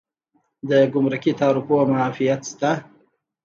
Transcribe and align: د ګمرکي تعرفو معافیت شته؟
د 0.69 0.71
ګمرکي 0.93 1.31
تعرفو 1.39 1.77
معافیت 1.91 2.41
شته؟ 2.51 2.71